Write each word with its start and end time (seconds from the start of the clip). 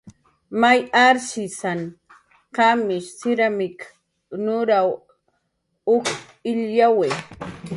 May 0.59 0.79
artisan 1.07 1.79
qamish 2.55 3.09
siramik 3.19 3.77
nuraw 4.43 4.87
uk 5.95 6.05
illyawi 6.51 7.09